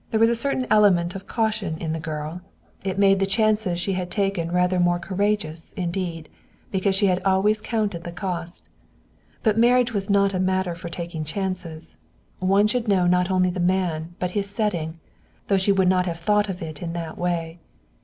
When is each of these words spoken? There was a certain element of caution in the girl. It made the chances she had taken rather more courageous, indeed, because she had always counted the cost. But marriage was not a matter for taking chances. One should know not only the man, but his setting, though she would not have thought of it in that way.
There 0.09 0.19
was 0.19 0.31
a 0.31 0.35
certain 0.35 0.65
element 0.71 1.13
of 1.13 1.27
caution 1.27 1.77
in 1.77 1.93
the 1.93 1.99
girl. 1.99 2.41
It 2.83 2.97
made 2.97 3.19
the 3.19 3.27
chances 3.27 3.79
she 3.79 3.93
had 3.93 4.09
taken 4.09 4.51
rather 4.51 4.79
more 4.79 4.97
courageous, 4.97 5.73
indeed, 5.77 6.27
because 6.71 6.95
she 6.95 7.05
had 7.05 7.21
always 7.23 7.61
counted 7.61 8.03
the 8.03 8.11
cost. 8.11 8.67
But 9.43 9.59
marriage 9.59 9.93
was 9.93 10.09
not 10.09 10.33
a 10.33 10.39
matter 10.39 10.73
for 10.73 10.89
taking 10.89 11.23
chances. 11.23 11.97
One 12.39 12.65
should 12.65 12.87
know 12.87 13.05
not 13.05 13.29
only 13.29 13.51
the 13.51 13.59
man, 13.59 14.15
but 14.17 14.31
his 14.31 14.49
setting, 14.49 14.99
though 15.49 15.59
she 15.59 15.71
would 15.71 15.87
not 15.87 16.07
have 16.07 16.17
thought 16.19 16.49
of 16.49 16.63
it 16.63 16.81
in 16.81 16.93
that 16.93 17.15
way. 17.15 17.59